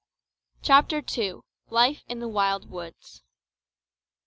[0.63, 1.43] CHAPTER TWO.
[1.69, 3.21] LIFE IN THE WILD WOODS.